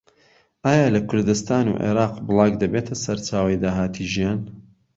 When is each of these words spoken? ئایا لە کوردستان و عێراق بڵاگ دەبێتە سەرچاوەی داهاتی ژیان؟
ئایا 0.65 0.87
لە 0.95 1.01
کوردستان 1.09 1.65
و 1.69 1.79
عێراق 1.83 2.15
بڵاگ 2.27 2.53
دەبێتە 2.61 2.95
سەرچاوەی 3.03 3.61
داهاتی 3.63 4.05
ژیان؟ 4.13 4.39